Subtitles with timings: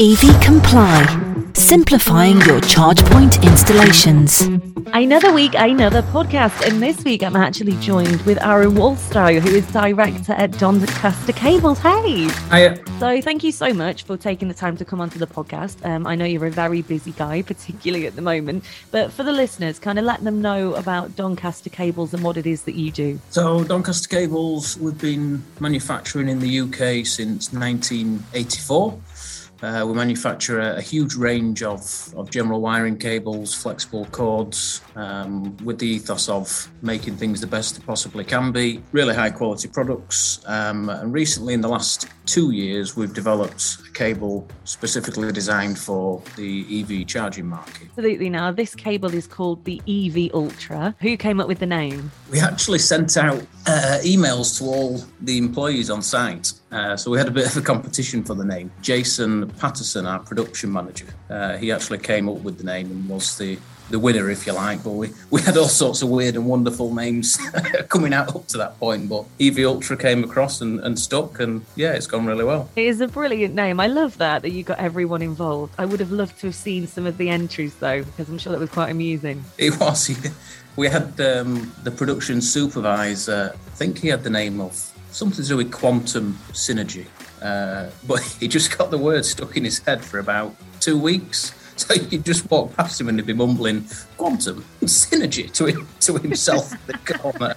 [0.00, 4.40] EV Comply, simplifying your charge point installations.
[4.92, 6.66] Another week, another podcast.
[6.66, 11.78] And this week, I'm actually joined with Aaron Wolstow, who is director at Doncaster Cables.
[11.78, 12.28] Hey.
[12.50, 12.82] Hiya.
[12.98, 15.86] So, thank you so much for taking the time to come onto the podcast.
[15.86, 18.64] Um, I know you're a very busy guy, particularly at the moment.
[18.90, 22.48] But for the listeners, kind of let them know about Doncaster Cables and what it
[22.48, 23.20] is that you do.
[23.30, 28.98] So, Doncaster Cables, we've been manufacturing in the UK since 1984.
[29.64, 35.56] Uh, we manufacture a, a, huge range of, of general wiring cables, flexible cords, um,
[35.64, 38.82] with the ethos of making things the best they possibly can be.
[38.92, 40.40] Really high quality products.
[40.46, 46.22] Um, and recently, in the last two years, we've developed a cable specifically designed for
[46.36, 47.88] the EV charging market.
[47.88, 48.28] Absolutely.
[48.28, 50.94] Now, this cable is called the EV Ultra.
[51.00, 52.10] Who came up with the name?
[52.30, 56.52] We actually sent out uh, emails to all the employees on site.
[56.74, 58.68] Uh, so we had a bit of a competition for the name.
[58.82, 63.38] Jason Patterson, our production manager, uh, he actually came up with the name and was
[63.38, 63.56] the
[63.90, 64.82] the winner, if you like.
[64.82, 67.36] But we, we had all sorts of weird and wonderful names
[67.88, 69.08] coming out up to that point.
[69.08, 72.68] But EV Ultra came across and, and stuck, and yeah, it's gone really well.
[72.74, 73.78] It is a brilliant name.
[73.78, 75.74] I love that that you got everyone involved.
[75.78, 78.52] I would have loved to have seen some of the entries though, because I'm sure
[78.52, 79.44] that was quite amusing.
[79.58, 80.10] It was.
[80.76, 83.52] We had um, the production supervisor.
[83.54, 87.06] I think he had the name of something to do with quantum synergy.
[87.40, 91.54] Uh, but he just got the word stuck in his head for about two weeks.
[91.76, 93.84] So you just walk past him and he'd be mumbling
[94.16, 97.56] quantum synergy to him, to himself in the corner.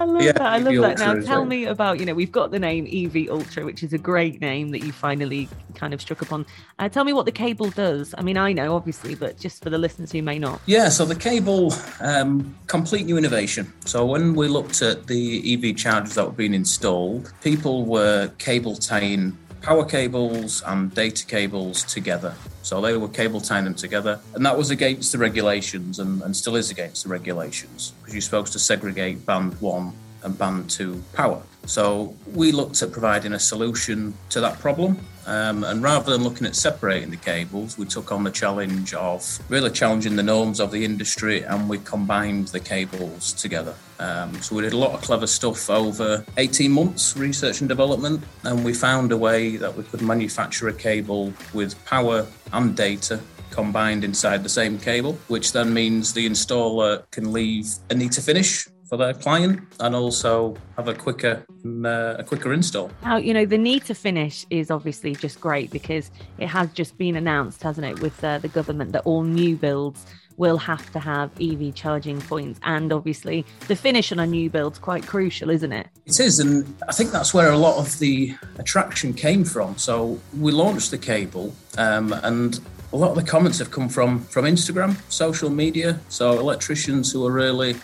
[0.00, 0.42] I love yeah, that.
[0.42, 0.98] I love that.
[0.98, 3.98] Now, tell me about you know we've got the name EV Ultra, which is a
[3.98, 6.46] great name that you finally kind of struck upon.
[6.78, 8.14] Uh, tell me what the cable does.
[8.16, 10.60] I mean, I know obviously, but just for the listeners who may not.
[10.66, 13.72] Yeah, so the cable, um, complete new innovation.
[13.84, 18.76] So when we looked at the EV chargers that were being installed, people were cable
[18.76, 22.34] tying power cables and data cables together.
[22.62, 24.20] So they were cable tying them together.
[24.34, 28.20] And that was against the regulations and, and still is against the regulations because you're
[28.20, 29.92] supposed to segregate band one
[30.22, 31.42] and band two power.
[31.66, 34.98] So we looked at providing a solution to that problem.
[35.26, 39.38] Um, and rather than looking at separating the cables, we took on the challenge of
[39.48, 43.74] really challenging the norms of the industry and we combined the cables together.
[43.98, 48.24] Um, so we did a lot of clever stuff over 18 months, research and development,
[48.42, 53.20] and we found a way that we could manufacture a cable with power and data
[53.50, 58.66] combined inside the same cable, which then means the installer can leave a neater finish
[58.92, 62.90] for their client and also have a quicker uh, a quicker install.
[63.02, 66.98] Now, you know, the need to finish is obviously just great because it has just
[66.98, 70.04] been announced, hasn't it, with uh, the government that all new builds
[70.36, 72.60] will have to have EV charging points.
[72.64, 75.88] And obviously, the finish on a new build's quite crucial, isn't it?
[76.04, 76.38] It is.
[76.38, 79.78] And I think that's where a lot of the attraction came from.
[79.78, 82.60] So we launched the cable, um, and
[82.92, 85.98] a lot of the comments have come from from Instagram, social media.
[86.10, 87.76] So electricians who are really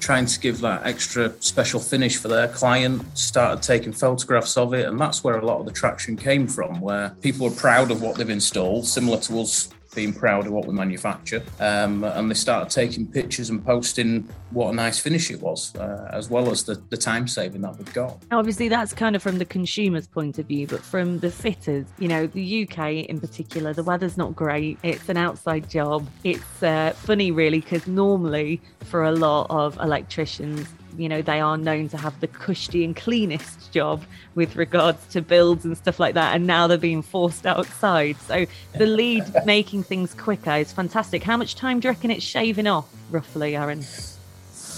[0.00, 4.86] trying to give that extra special finish for their client, started taking photographs of it.
[4.86, 8.02] And that's where a lot of the traction came from, where people are proud of
[8.02, 11.42] what they've installed, similar to us being proud of what we manufacture.
[11.58, 16.08] Um, and they started taking pictures and posting what a nice finish it was, uh,
[16.12, 18.22] as well as the, the time saving that we've got.
[18.30, 22.06] Obviously, that's kind of from the consumer's point of view, but from the fitters, you
[22.06, 24.78] know, the UK in particular, the weather's not great.
[24.84, 26.06] It's an outside job.
[26.22, 31.56] It's uh, funny, really, because normally for a lot of electricians, you know they are
[31.56, 34.02] known to have the cushy and cleanest job
[34.34, 38.46] with regards to builds and stuff like that and now they're being forced outside so
[38.74, 42.66] the lead making things quicker is fantastic how much time do you reckon it's shaving
[42.66, 43.80] off roughly aaron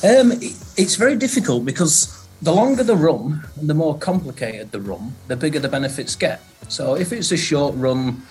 [0.04, 5.12] um, it's very difficult because the longer the run and the more complicated the run
[5.26, 8.22] the bigger the benefits get so if it's a short run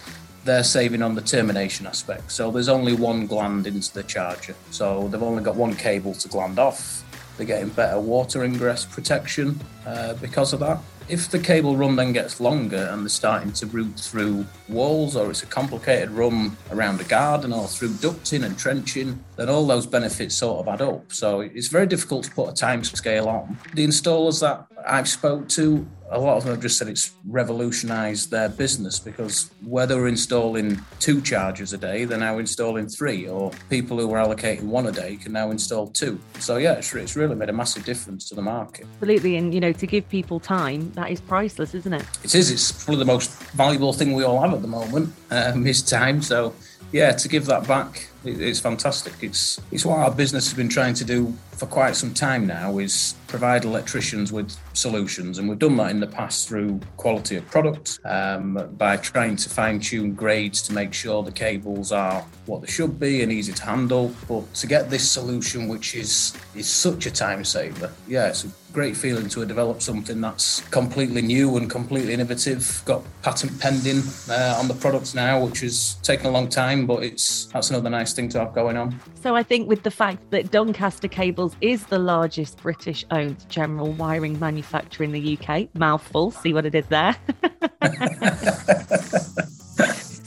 [0.47, 2.31] they're saving on the termination aspect.
[2.31, 4.55] So there's only one gland into the charger.
[4.71, 7.03] So they've only got one cable to gland off.
[7.37, 10.79] They're getting better water ingress protection uh, because of that.
[11.07, 15.29] If the cable run then gets longer and they're starting to route through walls or
[15.29, 19.85] it's a complicated run around a garden or through ducting and trenching, then all those
[19.85, 21.13] benefits sort of add up.
[21.13, 23.57] So it's very difficult to put a time scale on.
[23.73, 28.31] The installers that I've spoke to a lot of them have just said it's revolutionised
[28.31, 33.27] their business because where they were installing two chargers a day, they're now installing three,
[33.27, 36.19] or people who were allocating one a day can now install two.
[36.39, 38.85] So yeah, it's, it's really made a massive difference to the market.
[38.95, 42.05] Absolutely, and you know, to give people time, that is priceless, isn't it?
[42.23, 42.51] It is.
[42.51, 46.21] It's probably the most valuable thing we all have at the moment um, is time.
[46.21, 46.53] So
[46.91, 49.13] yeah, to give that back, it's fantastic.
[49.21, 52.77] It's it's what our business has been trying to do for quite some time now.
[52.77, 55.39] Is provide electricians with solutions.
[55.39, 59.49] And we've done that in the past through quality of product um, by trying to
[59.49, 63.53] fine tune grades to make sure the cables are what they should be and easy
[63.53, 64.13] to handle.
[64.27, 68.51] But to get this solution, which is, is such a time saver, yeah, it's a
[68.73, 72.81] great feeling to have developed something that's completely new and completely innovative.
[72.85, 77.03] Got patent pending uh, on the products now, which has taken a long time, but
[77.03, 78.99] it's that's another nice thing to have going on.
[79.15, 84.39] So I think with the fact that Doncaster Cables is the largest British-owned general wiring
[84.39, 84.66] manufacturer
[84.99, 86.31] in the UK, mouthful.
[86.31, 87.15] See what I did there.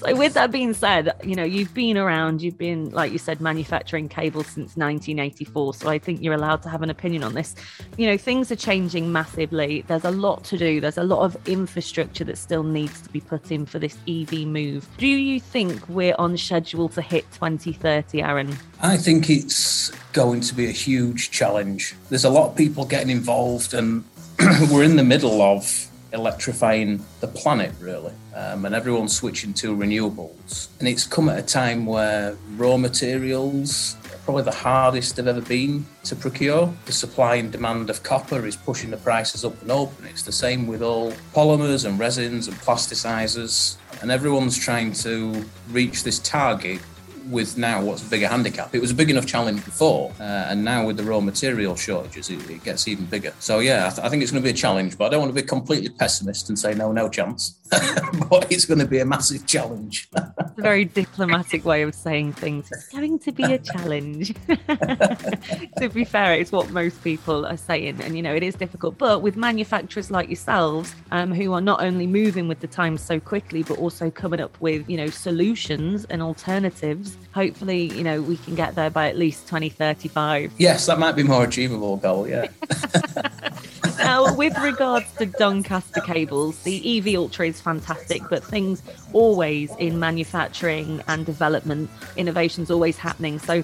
[0.01, 3.39] So, with that being said, you know, you've been around, you've been, like you said,
[3.39, 5.75] manufacturing cables since 1984.
[5.75, 7.55] So, I think you're allowed to have an opinion on this.
[7.99, 9.85] You know, things are changing massively.
[9.89, 13.21] There's a lot to do, there's a lot of infrastructure that still needs to be
[13.21, 14.89] put in for this EV move.
[14.97, 18.57] Do you think we're on schedule to hit 2030, Aaron?
[18.81, 21.95] I think it's going to be a huge challenge.
[22.09, 24.05] There's a lot of people getting involved, and
[24.71, 30.69] we're in the middle of electrifying the planet, really, um, and everyone's switching to renewables.
[30.79, 35.43] And it's come at a time where raw materials are probably the hardest they've ever
[35.43, 36.73] been to procure.
[36.87, 40.23] The supply and demand of copper is pushing the prices up and up, and it's
[40.23, 43.77] the same with all polymers and resins and plasticizers.
[44.01, 46.81] And everyone's trying to reach this target
[47.29, 48.75] with now what's a bigger handicap.
[48.75, 52.31] It was a big enough challenge before, uh, and now with the raw material shortages,
[52.31, 53.33] it, it gets even bigger.
[53.39, 55.21] So yeah, I, th- I think it's going to be a challenge, but I don't
[55.21, 57.59] want to be completely pessimist and say no, no chance.
[58.29, 60.09] but it's going to be a massive challenge.
[60.15, 62.69] a very diplomatic way of saying things.
[62.73, 64.35] It's going to be a challenge.
[65.79, 68.99] to be fair, it's what most people are saying, and you know it is difficult.
[68.99, 73.21] But with manufacturers like yourselves, um, who are not only moving with the times so
[73.21, 78.37] quickly, but also coming up with you know solutions and alternatives hopefully, you know, we
[78.37, 80.53] can get there by at least 2035.
[80.59, 82.49] Yes, that might be more achievable goal, yeah.
[83.99, 89.99] now, with regards to Doncaster cables, the EV Ultra is fantastic, but things always in
[89.99, 93.39] manufacturing and development, innovations always happening.
[93.39, 93.63] So,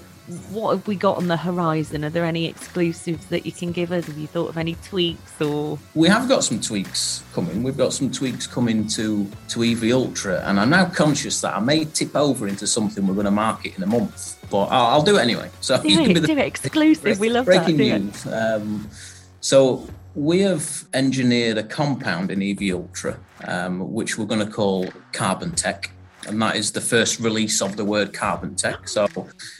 [0.50, 2.04] what have we got on the horizon?
[2.04, 4.06] Are there any exclusives that you can give us?
[4.06, 5.78] Have you thought of any tweaks or?
[5.94, 7.62] We have got some tweaks coming.
[7.62, 11.60] We've got some tweaks coming to to EV Ultra, and I'm now conscious that I
[11.60, 15.02] may tip over into something we're going to market in a month, but I'll, I'll
[15.02, 15.50] do it anyway.
[15.60, 17.20] So do it, the, do it exclusive.
[17.20, 18.00] we love breaking that.
[18.00, 18.26] news.
[18.26, 18.88] Um,
[19.40, 19.86] so
[20.16, 25.52] we have engineered a compound in EV Ultra, um, which we're going to call Carbon
[25.52, 25.90] Tech
[26.26, 28.88] and that is the first release of the word carbon tech.
[28.88, 29.06] So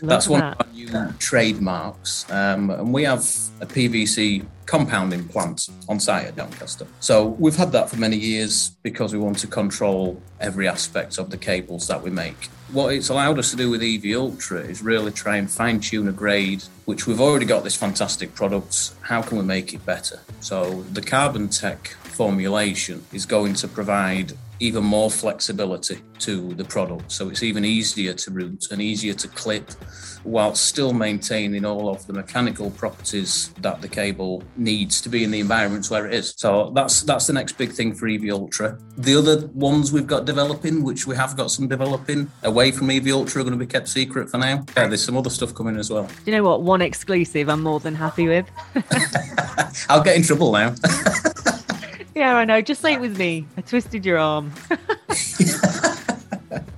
[0.01, 0.61] that's one that.
[0.61, 2.31] of our new trademarks.
[2.31, 3.21] Um, and we have
[3.61, 6.87] a PVC compounding plant on site at Doncaster.
[7.01, 11.31] So we've had that for many years because we want to control every aspect of
[11.31, 12.47] the cables that we make.
[12.73, 16.09] What it's allowed us to do with EV Ultra is really try and fine tune
[16.09, 18.91] a grade, which we've already got this fantastic product.
[19.03, 20.19] How can we make it better?
[20.41, 27.13] So the carbon tech formulation is going to provide even more flexibility to the product.
[27.13, 29.71] So it's even easier to route and easier to clip
[30.23, 35.31] while still maintaining all of the mechanical properties that the cable needs to be in
[35.31, 36.35] the environments where it is.
[36.39, 38.79] So that's that's the next big thing for EV Ultra.
[38.97, 43.09] The other ones we've got developing, which we have got some developing away from EV
[43.09, 44.65] Ultra, are going to be kept secret for now.
[44.77, 46.05] Yeah, there's some other stuff coming as well.
[46.07, 46.63] Do you know what?
[46.63, 48.47] One exclusive I'm more than happy with.
[49.89, 50.75] I'll get in trouble now.
[52.17, 52.63] Yeah, I know.
[52.63, 53.47] Just say it was me.
[53.59, 54.51] I twisted your arm.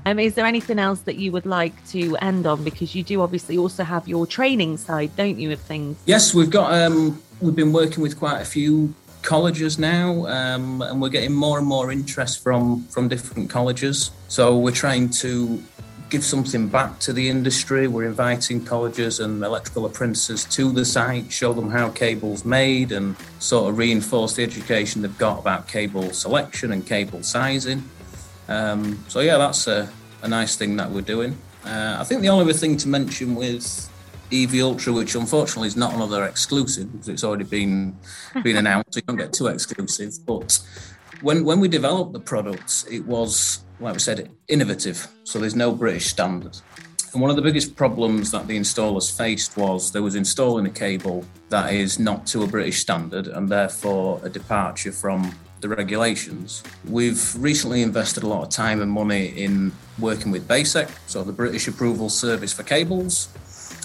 [0.04, 2.64] um, is there anything else that you would like to end on?
[2.64, 5.96] Because you do obviously also have your training side, don't you, of things?
[6.06, 6.74] Yes, we've got.
[6.74, 8.92] Um, we've been working with quite a few
[9.22, 14.10] colleges now, um, and we're getting more and more interest from from different colleges.
[14.26, 15.62] So we're trying to
[16.10, 17.86] give something back to the industry.
[17.86, 23.16] We're inviting colleges and electrical apprentices to the site, show them how cable's made, and
[23.38, 27.88] sort of reinforce the education they've got about cable selection and cable sizing.
[28.48, 29.90] Um, so yeah, that's a,
[30.22, 31.36] a, nice thing that we're doing.
[31.64, 33.90] Uh, I think the only other thing to mention with
[34.32, 37.96] EV Ultra, which unfortunately is not another exclusive because it's already been
[38.42, 40.14] been announced, so you don't get too exclusive.
[40.24, 40.58] But
[41.20, 45.06] when when we developed the products, it was like we said, innovative.
[45.24, 46.56] So there's no British standard.
[47.12, 50.70] And one of the biggest problems that the installers faced was there was installing a
[50.70, 56.62] cable that is not to a British standard and therefore a departure from the regulations.
[56.86, 61.32] We've recently invested a lot of time and money in working with BASEC, so the
[61.32, 63.28] British Approval Service for Cables.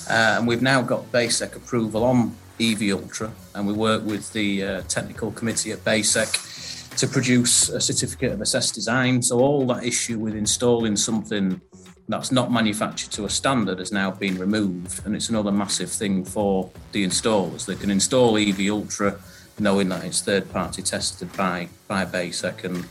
[0.09, 4.63] Uh, and we've now got BASEC approval on EV Ultra, and we work with the
[4.63, 6.52] uh, technical committee at BASEC
[6.97, 9.21] to produce a certificate of assessed design.
[9.21, 11.61] So all that issue with installing something
[12.07, 16.25] that's not manufactured to a standard has now been removed, and it's another massive thing
[16.25, 17.65] for the installers.
[17.65, 19.17] They can install EV Ultra
[19.59, 22.85] knowing that it's third party tested by by BASEC and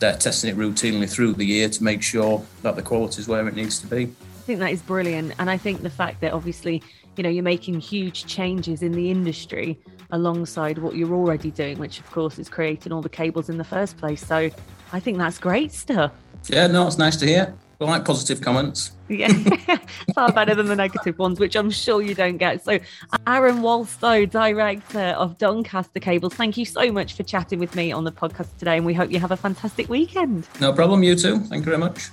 [0.00, 3.46] they're testing it routinely through the year to make sure that the quality is where
[3.48, 4.04] it needs to be.
[4.04, 5.34] I think that is brilliant.
[5.38, 6.82] And I think the fact that obviously,
[7.16, 9.78] you know, you're making huge changes in the industry
[10.10, 13.64] alongside what you're already doing, which of course is creating all the cables in the
[13.64, 14.24] first place.
[14.24, 14.50] So
[14.92, 16.12] I think that's great stuff.
[16.46, 17.54] Yeah, no, it's nice to hear.
[17.78, 18.92] We like positive comments.
[19.08, 19.28] Yeah,
[20.14, 22.64] far better than the negative ones, which I'm sure you don't get.
[22.64, 22.80] So,
[23.26, 28.02] Aaron Wolstow, director of Doncaster Cables, thank you so much for chatting with me on
[28.02, 30.48] the podcast today, and we hope you have a fantastic weekend.
[30.60, 31.38] No problem, you too.
[31.38, 32.08] Thank you very much.